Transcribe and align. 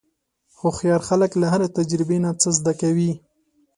هوښیار 0.59 1.01
خلک 1.09 1.31
له 1.41 1.47
هرې 1.53 1.67
تجربې 1.77 2.17
نه 2.23 2.31
څه 2.41 2.49
زده 2.57 2.73
کوي. 2.81 3.11